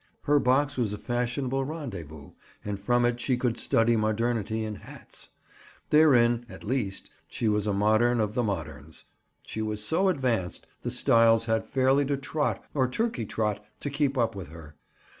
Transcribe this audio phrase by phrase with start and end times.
[0.23, 2.31] Her box was a fashionable rendezvous,
[2.65, 5.29] and from it she could study modernity in hats.
[5.91, 9.05] Therein, at least, she was a modern of the moderns.
[9.45, 14.17] She was so advanced, the styles had fairly to trot, or turkey trot, to keep
[14.17, 14.75] up with her.